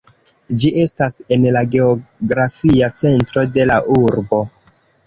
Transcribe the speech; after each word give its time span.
Ĝi 0.61 0.71
estas 0.83 1.17
en 1.37 1.45
la 1.57 1.63
geografia 1.77 2.91
centro 3.05 3.47
de 3.59 3.71
la 3.75 3.81
urbo. 4.03 4.47